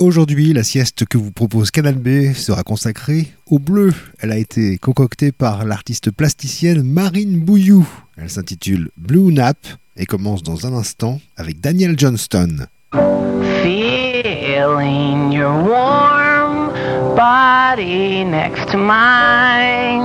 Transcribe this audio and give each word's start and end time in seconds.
Aujourd'hui, 0.00 0.54
la 0.54 0.62
sieste 0.62 1.04
que 1.04 1.18
vous 1.18 1.30
propose 1.30 1.70
Canal 1.70 1.96
B 1.96 2.32
sera 2.32 2.62
consacrée 2.62 3.34
au 3.44 3.58
bleu. 3.58 3.92
Elle 4.18 4.32
a 4.32 4.38
été 4.38 4.78
concoctée 4.78 5.30
par 5.30 5.66
l'artiste 5.66 6.10
plasticienne 6.10 6.82
Marine 6.82 7.38
Bouillou. 7.38 7.86
Elle 8.16 8.30
s'intitule 8.30 8.88
Blue 8.96 9.30
Nap 9.30 9.58
et 9.98 10.06
commence 10.06 10.42
dans 10.42 10.66
un 10.66 10.72
instant 10.72 11.20
avec 11.36 11.60
Daniel 11.60 11.98
Johnston. 11.98 12.66
Feeling 13.62 15.32
your 15.32 15.52
warm 15.68 16.72
body 17.14 18.24
next 18.24 18.70
to 18.70 18.78
mine. 18.78 20.00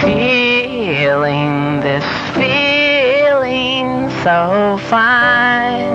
Feeling 0.00 1.80
this 1.80 2.04
feeling 2.34 4.10
so 4.24 4.76
fine. 4.90 5.87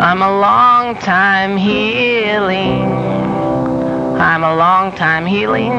I'm 0.00 0.22
a 0.22 0.38
long 0.38 0.94
time 0.94 1.56
healing. 1.56 2.82
I'm 4.16 4.44
a 4.44 4.54
long 4.54 4.92
time 4.94 5.26
healing. 5.26 5.72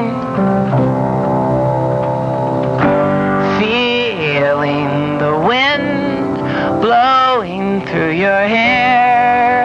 Feeling 3.58 5.16
the 5.16 5.38
wind 5.48 6.36
blowing 6.82 7.86
through 7.86 8.12
your 8.12 8.42
hair. 8.46 9.64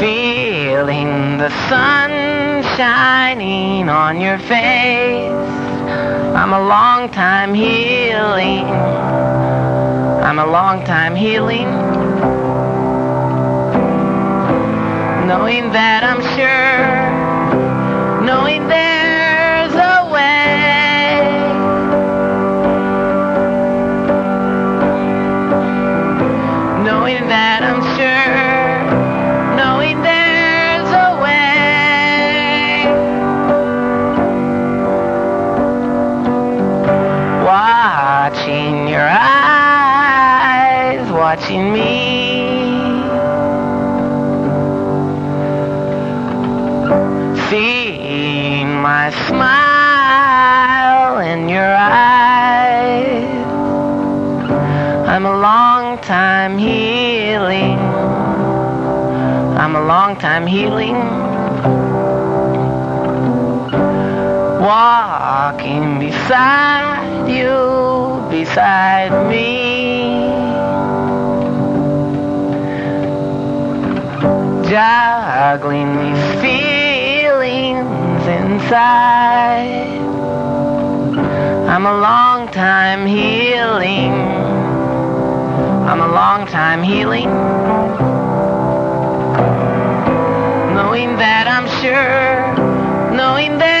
Feeling 0.00 1.38
the 1.38 1.50
sun 1.68 2.10
shining 2.76 3.88
on 3.88 4.20
your 4.20 4.40
face. 4.40 5.30
I'm 6.34 6.52
a 6.52 6.66
long 6.66 7.08
time 7.10 7.54
healing. 7.54 8.66
I'm 10.22 10.38
a 10.38 10.46
long 10.46 10.84
time 10.84 11.14
healing. 11.16 11.68
Knowing 15.26 15.72
that 15.72 16.04
I'm 16.04 16.22
sure, 16.36 18.24
knowing 18.24 18.68
there's 18.68 19.01
long 55.42 55.98
time 55.98 56.56
healing. 56.56 57.76
I'm 59.58 59.74
a 59.74 59.84
long 59.84 60.16
time 60.16 60.46
healing. 60.46 60.94
Walking 64.62 65.98
beside 65.98 67.26
you, 67.26 68.24
beside 68.30 69.10
me. 69.28 70.30
Juggling 74.70 75.90
these 76.02 76.24
feelings 76.40 78.22
inside. 78.38 79.90
I'm 81.66 81.84
a 81.84 81.96
long 82.00 82.46
time 82.52 83.06
healing. 83.06 84.41
I'm 85.92 86.00
a 86.00 86.08
long 86.08 86.46
time 86.46 86.82
healing. 86.82 87.28
Knowing 90.74 91.16
that 91.18 91.46
I'm 91.46 91.68
sure, 91.82 93.14
knowing 93.14 93.58
there's 93.58 93.71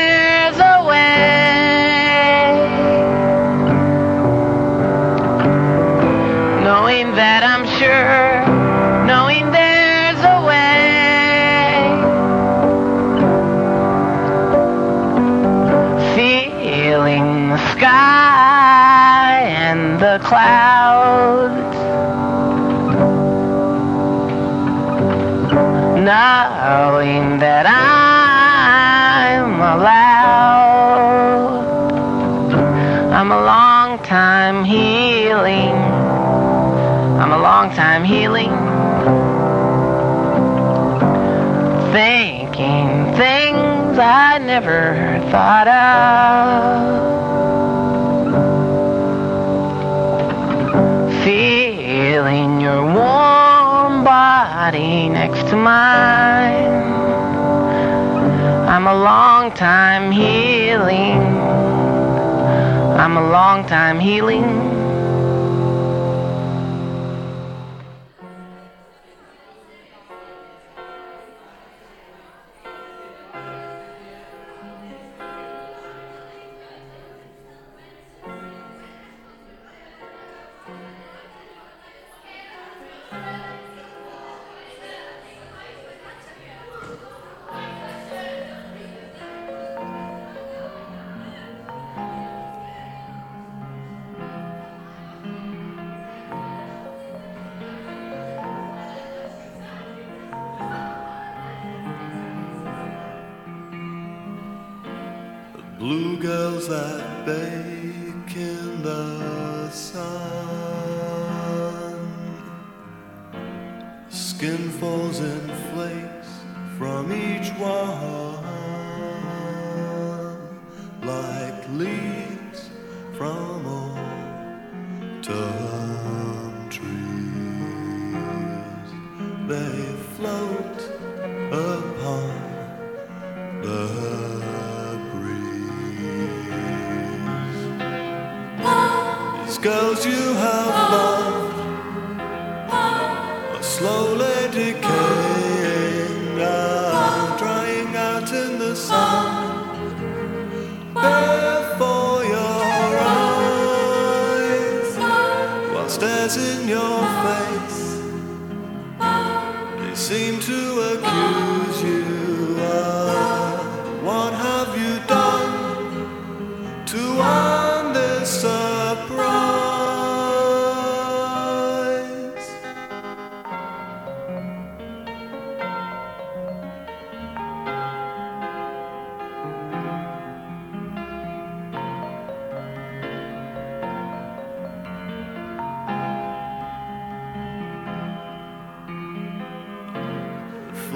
Knowing 26.12 27.38
that 27.38 27.64
I'm 27.64 29.54
allowed. 29.54 30.04
I'm 33.10 33.32
a 33.32 33.40
long 33.40 33.98
time 34.04 34.62
healing. 34.62 35.72
I'm 37.18 37.32
a 37.32 37.38
long 37.38 37.70
time 37.70 38.04
healing. 38.04 38.50
Thinking 41.92 43.14
things 43.16 43.98
I 43.98 44.36
never 44.36 45.18
thought 45.30 45.68
of. 45.68 46.02
Feeling 51.24 52.60
your 52.60 52.84
warm 52.84 53.21
body 54.62 55.08
next 55.08 55.42
to 55.50 55.56
mine. 55.56 56.70
I'm 58.74 58.86
a 58.86 58.94
long 58.94 59.50
time 59.50 60.12
healing. 60.12 61.18
I'm 63.02 63.16
a 63.16 63.28
long 63.38 63.66
time 63.66 63.98
healing. 63.98 64.71
blue 105.92 106.16
girls 106.16 106.70
at 106.70 107.26
bay. 107.26 107.61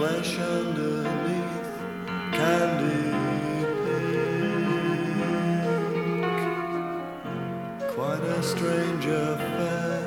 flesh 0.06 0.38
underneath 0.38 1.67
candy 2.31 3.11
pink. 3.85 5.11
Quite 7.94 8.23
a 8.23 8.43
strange 8.43 9.06
affair, 9.06 10.00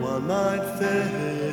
one 0.00 0.26
might 0.26 0.64
think. 0.78 1.45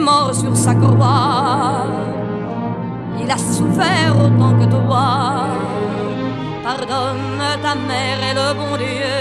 Mort 0.00 0.34
sur 0.34 0.56
sa 0.56 0.74
croix, 0.74 1.86
il 3.20 3.30
a 3.30 3.38
souffert 3.38 4.14
autant 4.24 4.54
que 4.58 4.66
toi. 4.76 5.08
Pardonne 6.62 7.42
ta 7.62 7.74
mère 7.74 8.20
et 8.30 8.34
le 8.40 8.54
bon 8.58 8.76
Dieu 8.76 9.20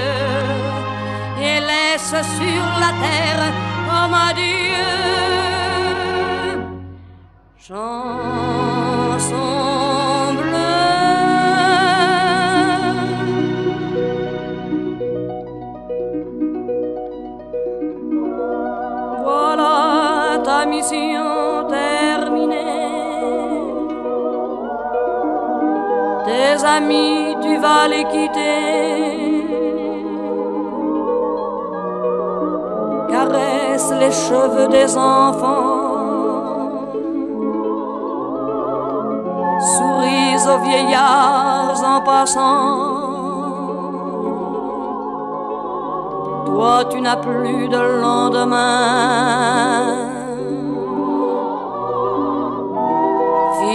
et 1.41 1.59
laisse 1.69 2.15
sur 2.37 2.63
la 2.83 2.91
terre 3.03 3.45
comme 3.87 4.13
adieu. 4.29 4.59
Chanson 7.57 8.79
mission 20.79 21.67
terminée. 21.67 22.55
Tes 26.25 26.63
amis, 26.77 27.35
tu 27.41 27.57
vas 27.57 27.87
les 27.93 28.05
quitter. 28.05 29.45
Caresse 33.11 33.91
les 34.01 34.11
cheveux 34.11 34.69
des 34.69 34.89
enfants. 34.97 35.87
Souris 39.73 40.41
aux 40.53 40.61
vieillards 40.67 41.81
en 41.93 41.99
passant. 42.01 42.77
Toi, 46.45 46.75
tu 46.89 47.01
n'as 47.01 47.17
plus 47.17 47.67
de 47.67 47.81
lendemain. 48.01 49.39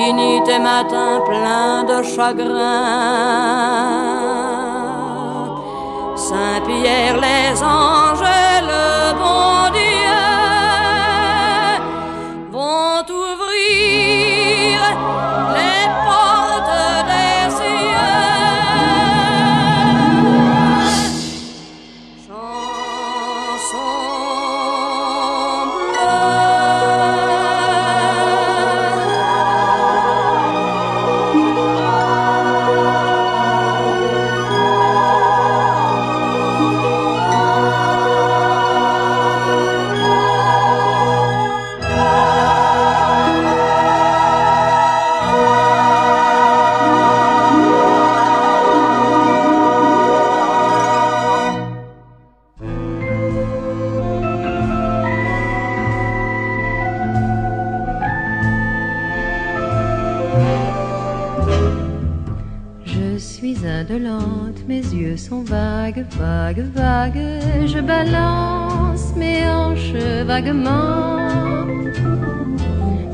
Fini 0.04 0.42
tes 0.44 0.58
matins 0.58 1.20
pleins 1.25 1.84
de 1.84 2.02
chagrin. 2.02 2.84
Saint-Pierre, 6.14 7.16
les 7.25 7.62
anges, 7.62 8.53
sont 65.16 65.42
vagues, 65.42 66.04
vagues, 66.18 66.64
vagues. 66.75 67.66
Je 67.66 67.80
balance 67.80 69.14
mes 69.16 69.47
hanches 69.47 70.25
vaguement. 70.26 71.16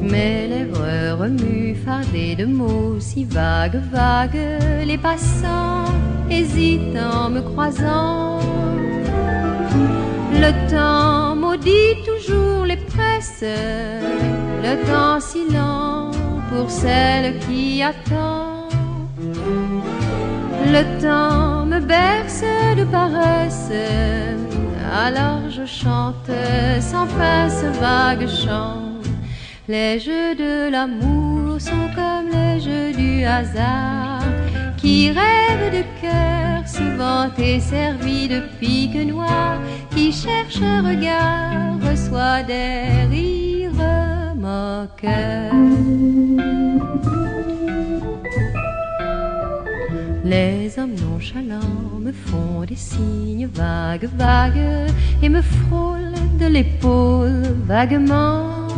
Mes 0.00 0.48
lèvres 0.48 1.18
remuent, 1.18 1.76
fardées 1.84 2.34
de 2.36 2.46
mots 2.46 2.98
si 2.98 3.24
vagues, 3.24 3.80
vagues. 3.92 4.60
Les 4.86 4.98
passants 4.98 5.84
hésitent 6.30 6.96
en 6.96 7.30
me 7.30 7.40
croisant. 7.40 8.40
Le 10.32 10.70
temps 10.70 11.36
maudit 11.36 11.94
toujours 12.06 12.64
les 12.64 12.76
presses, 12.76 13.44
le 14.66 14.74
temps 14.90 15.20
si 15.20 15.40
pour 16.50 16.70
celle 16.70 17.38
qui 17.40 17.82
attend. 17.82 18.68
Le 20.66 20.82
temps 21.00 21.49
me 21.70 21.78
berce 21.78 22.42
de 22.76 22.84
paresse, 22.84 23.70
alors 24.92 25.42
je 25.48 25.64
chante 25.64 26.30
sans 26.80 27.06
fin 27.06 27.48
ce 27.48 27.66
vague 27.78 28.28
chant. 28.28 28.82
Les 29.68 30.00
jeux 30.00 30.34
de 30.34 30.68
l'amour 30.68 31.60
sont 31.60 31.88
comme 31.94 32.28
les 32.32 32.58
jeux 32.58 32.92
du 32.92 33.24
hasard, 33.24 34.24
qui 34.78 35.12
rêvent 35.12 35.72
de 35.78 35.84
cœur, 36.00 36.66
souvent 36.66 37.28
est 37.38 37.60
servi 37.60 38.26
de 38.26 38.40
pique 38.58 39.00
noire, 39.06 39.60
qui 39.94 40.10
cherche 40.10 40.60
un 40.60 40.82
regard, 40.90 41.78
reçoit 41.88 42.42
des 42.42 43.06
rires 43.12 43.70
moqueurs. 44.34 46.29
Les 50.30 50.78
hommes 50.78 50.94
nonchalants 50.94 51.98
me 51.98 52.12
font 52.12 52.60
des 52.64 52.76
signes 52.76 53.48
vagues, 53.52 54.08
vagues, 54.16 54.86
et 55.24 55.28
me 55.28 55.42
frôlent 55.42 56.22
de 56.38 56.46
l'épaule 56.46 57.42
vaguement. 57.66 58.68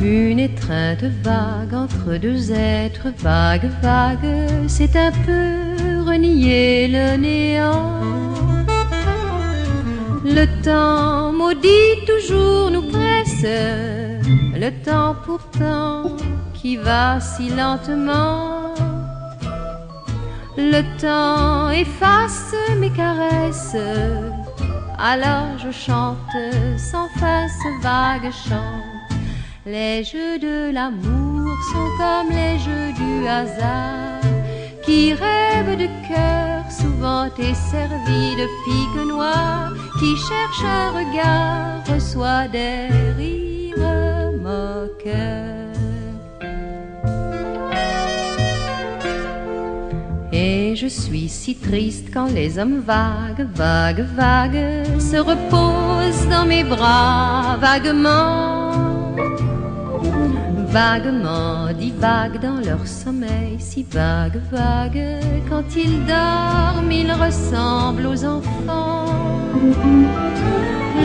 Une 0.00 0.38
étreinte 0.38 1.02
vague 1.24 1.74
entre 1.74 2.16
deux 2.16 2.52
êtres 2.52 3.08
vagues, 3.18 3.68
vagues, 3.82 4.68
c'est 4.68 4.94
un 4.94 5.10
peu 5.10 6.08
renier 6.08 6.86
le 6.86 7.16
néant. 7.16 8.00
Le 10.24 10.46
temps 10.62 11.32
maudit 11.32 12.06
toujours 12.06 12.70
nous 12.70 12.88
presse, 12.92 13.42
le 14.54 14.70
temps 14.84 15.16
pourtant 15.24 16.16
qui 16.54 16.76
va 16.76 17.18
si 17.18 17.48
lentement. 17.48 18.55
Le 20.58 20.82
temps 20.98 21.70
efface 21.70 22.54
mes 22.78 22.90
caresses, 22.90 23.76
alors 24.98 25.58
je 25.58 25.70
chante 25.70 26.16
sans 26.78 27.08
fin 27.20 27.46
ce 27.46 27.82
vague 27.82 28.32
chant. 28.32 28.80
Les 29.66 30.02
jeux 30.02 30.38
de 30.38 30.70
l'amour 30.72 31.52
sont 31.72 31.90
comme 31.98 32.30
les 32.30 32.58
jeux 32.58 32.92
du 32.94 33.28
hasard, 33.28 34.22
qui 34.82 35.12
rêve 35.12 35.76
de 35.76 35.88
cœur 36.08 36.64
souvent 36.70 37.26
est 37.38 37.54
servi 37.54 38.36
de 38.36 38.46
pique 38.64 39.06
noire, 39.06 39.72
qui 39.98 40.16
cherche 40.16 40.64
un 40.64 40.90
regard 40.92 41.84
reçoit 41.86 42.48
des 42.48 42.88
rires 43.18 44.32
moqueurs. 44.40 45.55
Je 50.76 50.88
suis 50.88 51.28
si 51.28 51.54
triste 51.54 52.08
quand 52.12 52.26
les 52.26 52.58
hommes 52.58 52.80
vagues, 52.80 53.46
vagues, 53.54 54.04
vagues 54.14 55.00
se 55.00 55.16
reposent 55.16 56.28
dans 56.28 56.44
mes 56.44 56.64
bras 56.64 57.56
vaguement. 57.58 59.14
Vaguement, 60.68 61.72
divaguent 61.72 62.40
dans 62.42 62.60
leur 62.60 62.86
sommeil, 62.86 63.56
si 63.58 63.86
vague, 63.90 64.38
vague, 64.52 65.02
quand 65.48 65.64
ils 65.74 66.04
dorment, 66.04 66.92
ils 66.92 67.12
ressemblent 67.12 68.06
aux 68.06 68.24
enfants. 68.24 69.06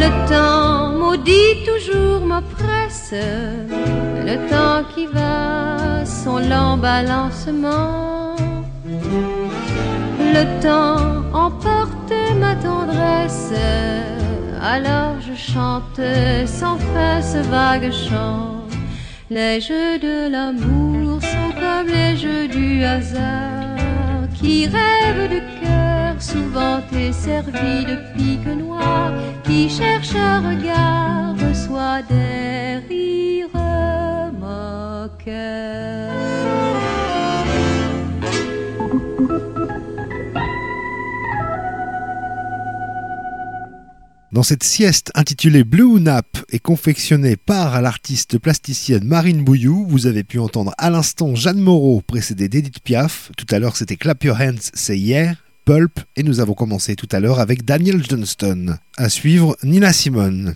Le 0.04 0.10
temps 0.28 0.98
maudit 0.98 1.63
toujours 1.66 2.25
m'oppresse, 2.25 3.13
le 3.13 4.36
temps 4.50 4.84
qui 4.94 5.06
va, 5.06 6.06
son 6.06 6.40
lent 6.40 6.75
balancement. 6.75 8.36
Le 10.34 10.46
temps 10.62 11.26
emporte 11.34 12.14
ma 12.40 12.56
tendresse, 12.56 13.52
alors 14.62 15.16
je 15.20 15.36
chante 15.36 16.00
sans 16.46 16.78
fin 16.78 17.22
ce 17.22 17.40
vague 17.50 17.92
chant. 17.92 18.66
Les 19.30 19.60
jeux 19.60 20.00
de 20.00 20.32
l'amour 20.32 21.22
sont 21.22 21.52
comme 21.60 21.88
les 21.88 22.15
jeux 22.15 22.48
du 22.48 22.84
hasard 22.84 23.72
qui 24.34 24.67
rêvent 24.67 25.30
de 25.30 25.41
cœur, 25.62 26.22
souvent 26.22 26.80
est 26.94 27.12
servi 27.12 27.86
de 27.86 27.98
pique 28.15 28.48
noire, 28.58 29.12
qui 29.44 29.70
cherche 29.70 30.15
un 30.15 30.39
regard, 30.50 31.36
reçoit 31.46 32.02
des 32.04 32.80
rires 32.88 33.50
moqueurs. 34.39 35.72
Dans 44.32 44.44
cette 44.44 44.63
sieste 44.63 45.12
intitulée 45.13 45.65
Blue 45.65 46.00
Nap 46.00 46.38
et 46.52 46.60
confectionnée 46.60 47.36
par 47.36 47.82
l'artiste 47.82 48.39
plasticienne 48.39 49.04
Marine 49.04 49.44
Bouillou, 49.44 49.86
vous 49.89 50.08
avez 50.08 50.24
pu 50.24 50.39
entendre 50.39 50.74
à 50.78 50.89
l'instant 50.89 51.36
Jeanne 51.36 51.60
Moreau 51.60 52.00
précédée 52.00 52.48
d'Edith 52.48 52.80
Piaf. 52.80 53.30
Tout 53.36 53.48
à 53.54 53.60
l'heure, 53.60 53.76
c'était 53.76 53.98
Clap 53.98 54.24
Your 54.24 54.38
Hands, 54.39 54.72
Say 54.74 54.98
Yeah, 54.98 55.34
Pulp, 55.65 56.00
et 56.15 56.24
nous 56.24 56.39
avons 56.39 56.54
commencé 56.54 56.96
tout 56.96 57.10
à 57.12 57.20
l'heure 57.20 57.41
avec 57.41 57.65
Daniel 57.65 58.02
Johnston. 58.10 58.78
À 58.96 59.10
suivre, 59.10 59.58
Nina 59.63 59.91
Simone. 59.91 60.56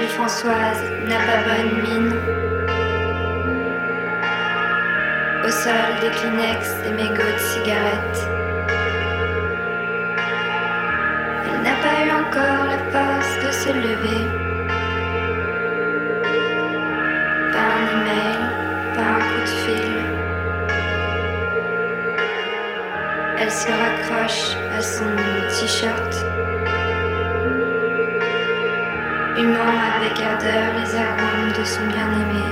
Françoise 0.00 0.82
n'a 1.08 1.16
pas 1.16 1.42
bonne 1.46 1.82
mine. 1.82 2.12
Au 5.44 5.50
sol 5.50 5.90
des 6.00 6.10
Kleenex 6.10 6.60
et 6.86 6.92
mégots 6.92 7.32
de 7.32 7.38
cigarettes. 7.38 8.28
Elle 11.46 11.62
n'a 11.62 11.76
pas 11.82 11.96
eu 12.04 12.10
encore 12.10 12.64
la 12.66 12.78
force 12.92 13.34
de 13.44 13.50
se 13.52 13.68
lever. 13.68 14.24
Pas 17.52 17.68
un 17.78 17.84
email, 18.00 18.40
pas 18.94 19.08
un 19.08 19.20
coup 19.20 19.40
de 19.40 19.54
fil. 19.62 19.92
Elle 23.38 23.50
se 23.50 23.68
raccroche 23.68 24.56
à 24.76 24.82
son 24.82 25.16
t-shirt. 25.48 26.31
Avec 29.44 30.20
ardeur 30.20 30.72
les 30.78 30.94
arômes 30.94 31.52
de 31.58 31.64
son 31.64 31.84
bien-aimé. 31.88 32.46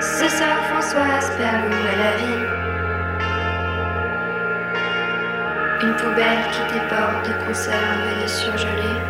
Ce 0.00 0.28
soir, 0.28 0.58
Françoise 0.68 1.32
perd 1.38 1.72
est 1.72 1.96
la 2.04 2.16
vie. 2.18 2.44
Une 5.82 5.96
poubelle 5.96 6.44
qui 6.52 6.74
déborde 6.74 7.26
de 7.26 7.46
conserve 7.46 8.04
et 8.12 8.22
de 8.22 8.28
surgelés. 8.28 9.00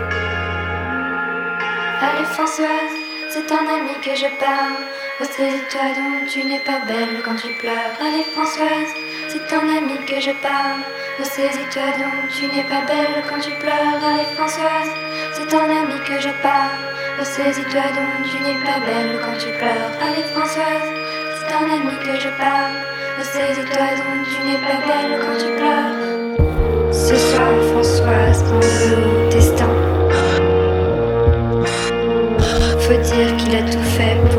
Allez, 2.00 2.24
Françoise, 2.26 2.94
c'est 3.28 3.46
ton 3.46 3.56
ami 3.56 3.94
que 4.00 4.14
je 4.14 4.28
parle. 4.38 4.84
Ressaisis-toi 5.18 5.82
donc, 5.96 6.28
tu 6.28 6.44
n'es 6.44 6.60
pas 6.60 6.78
belle 6.86 7.22
quand 7.24 7.34
tu 7.34 7.48
pleures. 7.54 7.92
Allez, 8.00 8.24
Françoise, 8.32 8.94
c'est 9.26 9.48
ton 9.48 9.62
ami 9.62 9.98
que 10.06 10.20
je 10.20 10.30
parle. 10.40 10.82
Ressaisis-toi 11.18 11.82
donc, 11.96 12.28
tu 12.28 12.44
n'es 12.44 12.62
pas 12.64 12.84
belle 12.86 13.24
quand 13.26 13.40
tu 13.40 13.50
pleures. 13.52 13.72
Allez, 14.04 14.28
Françoise, 14.36 14.90
c'est 15.32 15.46
ton 15.48 15.64
ami 15.64 15.96
que 16.06 16.20
je 16.20 16.28
parle. 16.42 16.76
Ressaisis-toi 17.18 17.88
donc, 17.96 18.28
tu 18.28 18.36
n'es 18.44 18.60
pas 18.60 18.80
belle 18.84 19.16
quand 19.24 19.38
tu 19.38 19.48
pleures. 19.56 19.92
Allez, 20.04 20.24
Françoise, 20.34 20.88
c'est 21.38 21.48
ton 21.48 21.64
ami 21.64 21.96
que 22.04 22.20
je 22.20 22.28
parle. 22.36 22.76
Ressaisis-toi 23.18 23.88
donc, 23.96 24.26
tu 24.28 24.38
n'es 24.44 24.60
pas 24.60 24.80
belle 24.84 25.12
quand 25.22 25.38
tu 25.40 25.50
pleures. 25.56 26.92
Ce 26.92 27.16
soir, 27.16 27.48
Françoise 27.72 28.42
prend 28.42 28.60
le 28.60 29.30
destin. 29.30 29.72
Faut 32.80 32.92
dire 32.92 33.36
qu'il 33.38 33.56
a 33.56 33.62
tout 33.62 33.86
fait 33.96 34.16
pour 34.30 34.35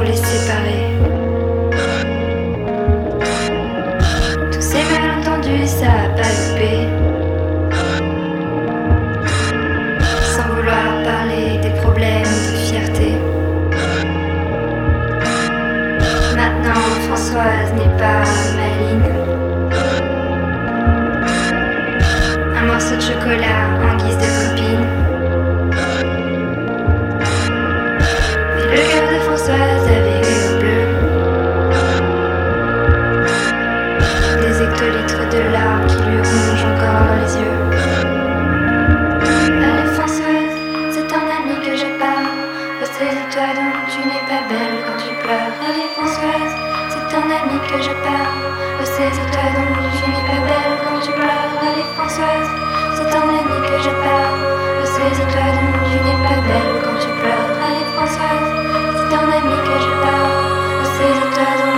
Ressaisis-toi 43.38 43.61
donc, 43.61 43.75
tu 43.93 43.99
n'es 44.09 44.25
pas 44.25 44.41
belle 44.49 44.77
quand 44.81 44.97
tu 44.97 45.13
pleures. 45.21 45.53
Allez 45.61 45.88
Françoise, 45.93 46.53
c'est 46.89 47.05
ton 47.13 47.21
ami 47.21 47.59
que 47.69 47.77
je 47.77 47.93
parle. 48.01 48.41
Ressaisis-toi 48.79 49.45
donc, 49.53 49.77
tu 49.93 50.09
n'es 50.09 50.25
pas 50.25 50.41
belle 50.49 50.75
quand 50.81 50.99
tu 51.05 51.11
pleures. 51.11 51.53
Allez 51.61 51.85
Françoise, 51.93 52.49
c'est 52.95 53.09
ton 53.13 53.29
ami 53.29 53.57
que 53.61 53.77
je 53.77 53.93
parle. 54.01 54.41
Ressaisis-toi 54.81 55.47
donc, 55.53 55.75
tu 55.85 55.97
n'es 56.01 56.19
pas 56.25 56.39
belle 56.49 56.73
quand 56.81 56.97
tu 56.97 57.09
pleures. 57.21 57.49
Allez 57.61 57.85
Françoise, 57.93 58.49
c'est 58.97 59.09
ton 59.13 59.21
ami 59.29 59.55
que 59.69 59.77
je 59.85 59.91
parle. 60.01 60.33
Ressaisis-toi 60.81 61.49
donc, 61.61 61.69
tu 61.69 61.69
n'es 61.69 61.76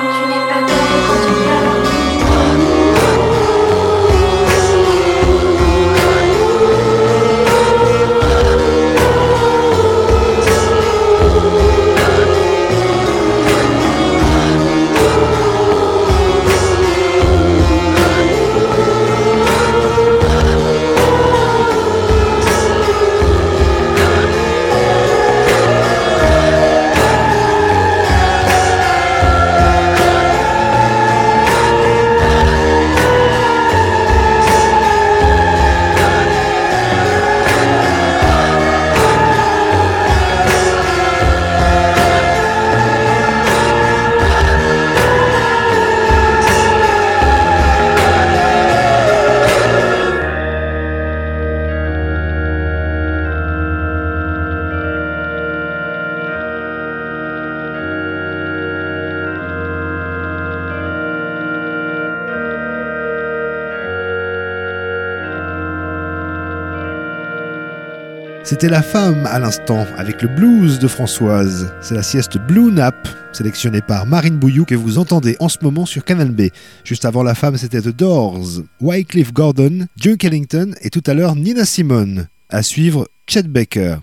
C'était 68.49 68.67
la 68.67 68.81
femme 68.81 69.27
à 69.27 69.37
l'instant, 69.37 69.85
avec 69.95 70.23
le 70.23 70.27
blues 70.27 70.79
de 70.79 70.87
Françoise. 70.87 71.71
C'est 71.81 71.93
la 71.93 72.01
sieste 72.01 72.39
Blue 72.47 72.71
Nap, 72.71 73.07
sélectionnée 73.31 73.83
par 73.83 74.07
Marine 74.07 74.37
Bouillou, 74.39 74.65
que 74.65 74.73
vous 74.73 74.97
entendez 74.97 75.37
en 75.39 75.49
ce 75.49 75.59
moment 75.61 75.85
sur 75.85 76.03
Canal 76.03 76.31
B. 76.31 76.47
Juste 76.83 77.05
avant 77.05 77.21
la 77.21 77.35
femme, 77.35 77.57
c'était 77.57 77.79
The 77.79 77.95
Doors, 77.95 78.63
Wycliffe 78.81 79.33
Gordon, 79.33 79.85
Duke 79.97 80.23
Ellington 80.23 80.71
et 80.81 80.89
tout 80.89 81.03
à 81.05 81.13
l'heure 81.13 81.35
Nina 81.35 81.63
Simone. 81.63 82.27
À 82.49 82.63
suivre, 82.63 83.07
Chet 83.27 83.43
Baker. 83.43 83.97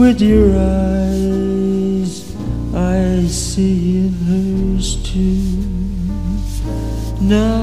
With 0.00 0.22
your 0.22 0.48
eyes, 0.56 2.34
I 2.74 3.26
see 3.28 3.98
in 4.06 4.14
hers 4.24 4.96
too. 5.04 5.44
Now 7.20 7.59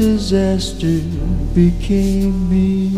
disaster 0.00 1.00
became 1.54 2.48
me. 2.48 2.88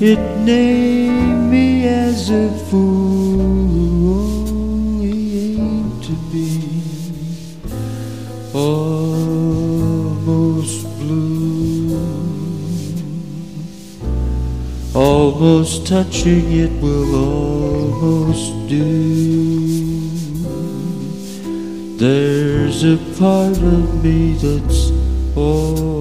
It 0.00 0.18
named 0.38 1.50
me 1.50 1.86
as 1.86 2.30
a 2.30 2.48
fool 2.68 3.36
who 3.72 3.84
only 4.16 5.20
aimed 5.58 6.02
to 6.08 6.14
be 6.32 6.50
almost 8.54 9.58
blue, 10.98 12.00
almost 14.94 15.86
touching 15.86 16.50
it 16.64 16.72
will 16.80 17.14
almost 17.14 18.52
do. 18.68 18.88
There 21.98 22.29
Private 23.20 24.02
beat. 24.02 24.42
It's 24.42 24.90
all. 25.36 25.99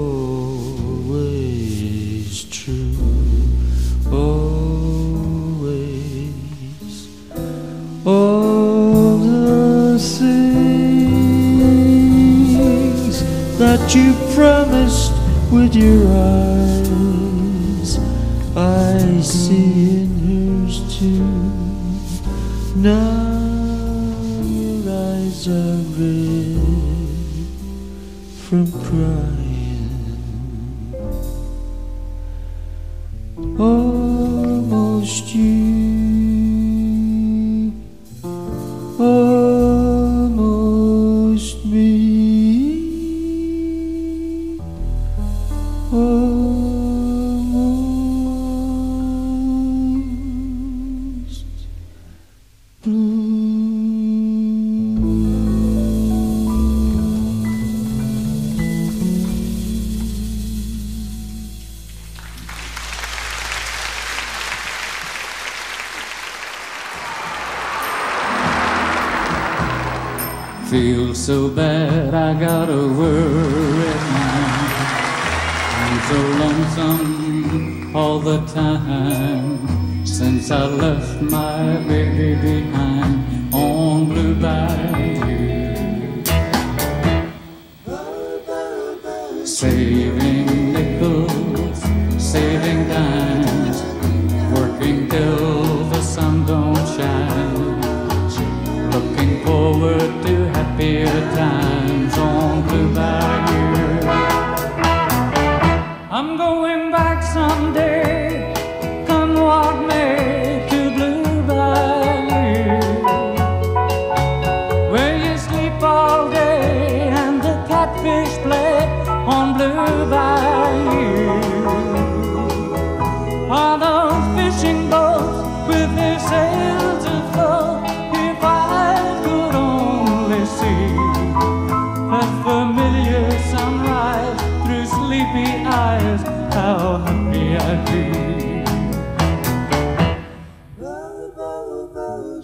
got 72.40 72.70
a. 72.70 72.89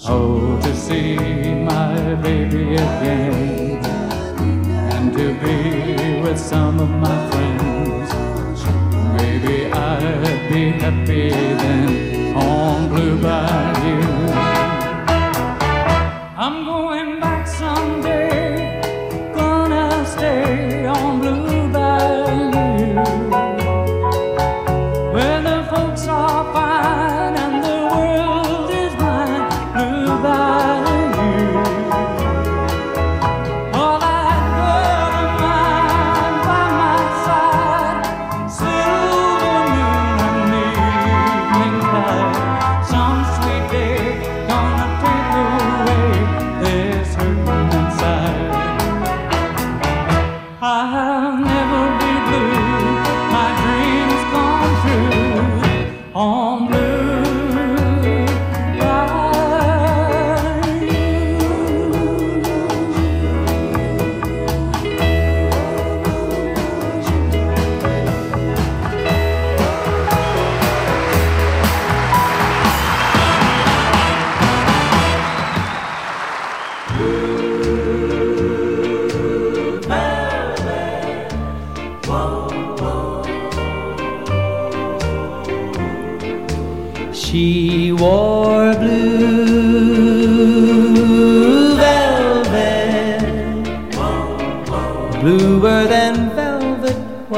Oh, 0.07 0.61
to 0.61 0.75
see 0.75 1.15
my 1.55 2.13
baby 2.21 2.75
again 2.75 3.83
and 4.93 5.11
to 5.13 5.33
be 5.39 6.21
with 6.21 6.37
some 6.37 6.79
of 6.79 6.89
my 6.91 7.29
friends. 7.31 8.13
Maybe 9.17 9.71
I'd 9.71 10.49
be 10.51 10.71
happy 10.73 11.54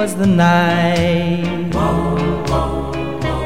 was 0.07 0.15
the 0.15 0.25
night. 0.25 1.73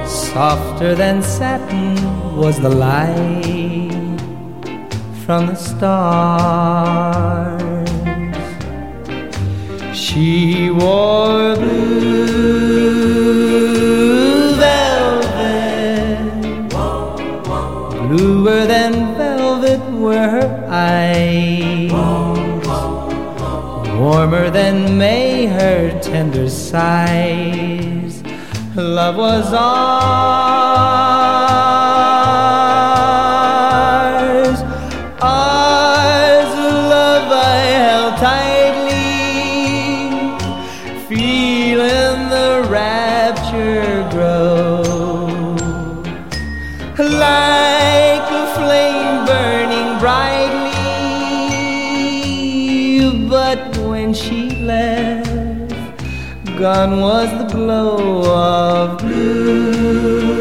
Softer 0.07 0.93
than 0.93 1.24
satin 1.24 1.95
was 2.38 2.59
the 2.59 2.70
light 2.70 4.20
from 5.26 5.47
the 5.47 5.55
stars. 5.55 6.28
She 9.97 10.70
wore 10.70 11.55
blue 11.55 12.55
velvet, 14.64 16.20
bluer 18.07 18.66
than 18.68 18.93
velvet 19.18 19.82
were 20.03 20.30
her 20.38 20.49
eyes 20.70 21.61
warmer 24.02 24.49
than 24.49 24.97
May, 24.97 25.45
her 25.45 25.99
tender 26.02 26.49
sighs. 26.49 28.24
Love 28.76 29.18
was 29.18 29.54
all. 29.54 31.20
gone 56.62 57.01
was 57.01 57.28
the 57.39 57.45
glow 57.55 58.24
of 58.32 58.99
blue 58.99 60.36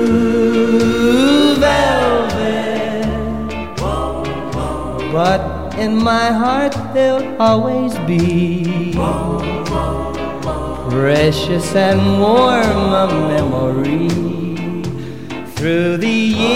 velvet. 1.57 3.07
But 5.15 5.79
in 5.79 5.97
my 5.97 6.31
heart 6.31 6.77
there'll 6.93 7.41
always 7.41 7.97
be 8.01 8.93
precious 10.91 11.75
and 11.75 12.21
warm 12.21 12.93
a 13.03 13.07
memory 13.33 14.11
through 15.55 15.97
the 15.97 16.21
years, 16.45 16.51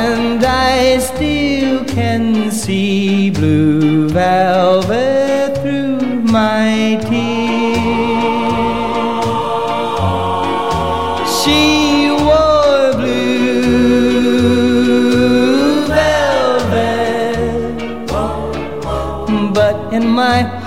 and 0.00 0.44
I 0.44 0.98
still 0.98 1.84
can 1.84 2.50
see 2.50 3.30
blue 3.30 4.08
velvet. 4.08 5.11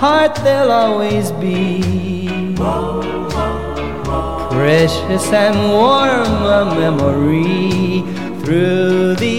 heart 0.06 0.36
there'll 0.44 0.70
always 0.70 1.26
be. 1.44 1.82
Precious 4.56 5.26
and 5.44 5.58
warm 5.78 6.34
a 6.58 6.62
memory 6.82 8.02
through 8.40 9.16
the 9.24 9.35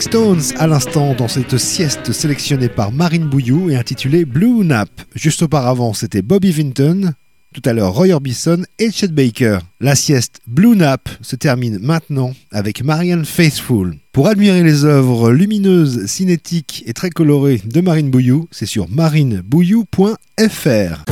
Stones 0.00 0.40
à 0.58 0.66
l'instant 0.66 1.14
dans 1.14 1.28
cette 1.28 1.58
sieste 1.58 2.12
sélectionnée 2.12 2.68
par 2.68 2.90
Marine 2.90 3.28
Bouillou 3.28 3.70
et 3.70 3.76
intitulée 3.76 4.24
Blue 4.24 4.64
Nap. 4.64 4.88
Juste 5.14 5.42
auparavant, 5.42 5.92
c'était 5.92 6.22
Bobby 6.22 6.52
Vinton. 6.52 7.12
Tout 7.52 7.62
à 7.64 7.72
l'heure, 7.72 7.92
Roy 7.92 8.10
Orbison 8.10 8.62
et 8.78 8.90
Chet 8.90 9.08
Baker. 9.08 9.58
La 9.80 9.94
sieste 9.94 10.40
Blue 10.46 10.76
Nap 10.76 11.08
se 11.20 11.36
termine 11.36 11.78
maintenant 11.78 12.32
avec 12.50 12.82
Marianne 12.82 13.24
Faithfull. 13.24 13.96
Pour 14.12 14.28
admirer 14.28 14.62
les 14.62 14.84
œuvres 14.84 15.32
lumineuses, 15.32 16.06
cinétiques 16.06 16.82
et 16.86 16.92
très 16.92 17.10
colorées 17.10 17.60
de 17.64 17.80
Marine 17.80 18.10
Bouillou, 18.10 18.48
c'est 18.50 18.66
sur 18.66 18.88
marinebouillou.fr. 18.88 21.04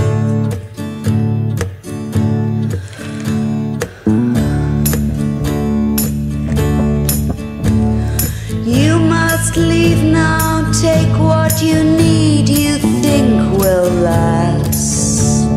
must 9.49 9.57
leave 9.57 10.03
now, 10.03 10.71
take 10.73 11.13
what 11.19 11.63
you 11.63 11.83
need, 11.83 12.49
you 12.49 12.77
think 13.01 13.59
will 13.59 13.91
last. 13.91 15.49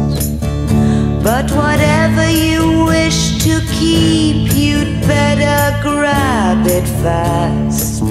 But 1.22 1.52
whatever 1.52 2.30
you 2.30 2.86
wish 2.86 3.44
to 3.44 3.60
keep, 3.74 4.54
you'd 4.54 5.02
better 5.02 5.82
grab 5.82 6.66
it 6.68 6.88
fast. 7.04 8.02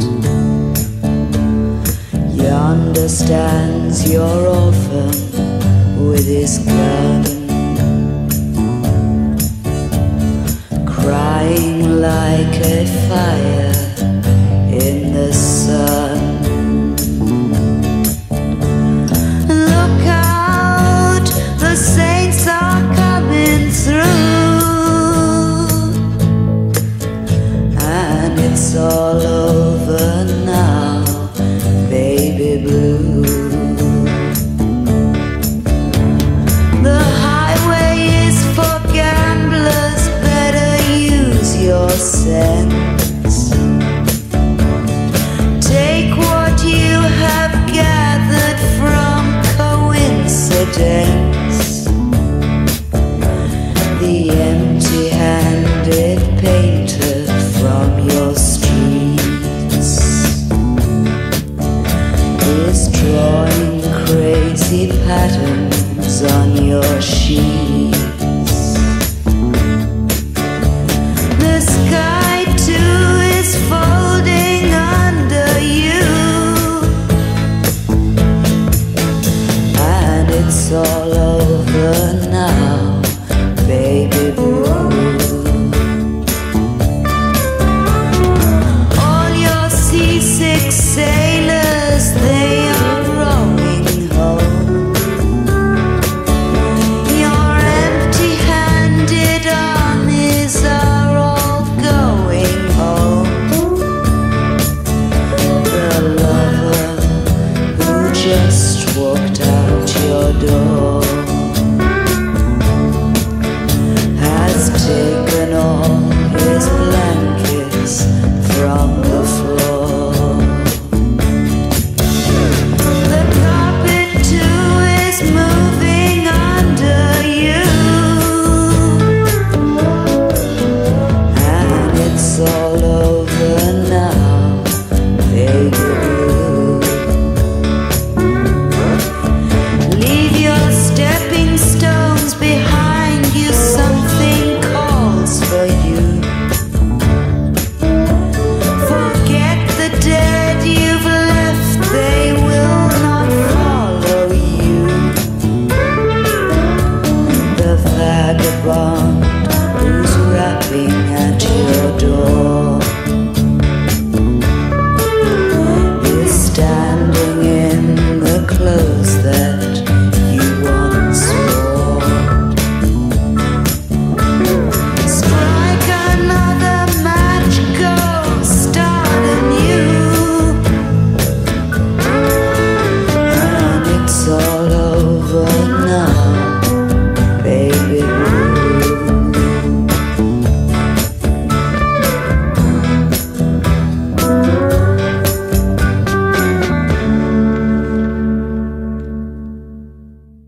Yonder 2.34 3.08
stands 3.08 4.10
your 4.12 4.46
orphan 4.46 5.14
with 6.08 6.26
his 6.26 6.58
gun, 6.58 7.24
crying 10.84 12.00
like 12.00 12.54
a 12.66 12.86
fire 13.08 13.79